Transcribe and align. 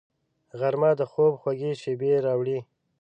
غرمه 0.59 0.91
د 0.99 1.01
خوب 1.11 1.33
خوږې 1.41 1.71
شېبې 1.81 2.11
راوړي 2.25 2.59